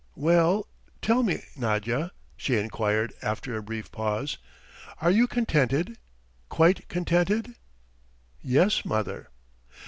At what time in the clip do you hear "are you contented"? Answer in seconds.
4.99-5.99